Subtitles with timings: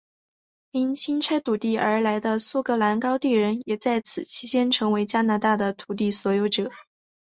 [0.71, 6.71] 因清拆土地而来的苏格兰高地人也在此期间成为加拿大的土地所有者。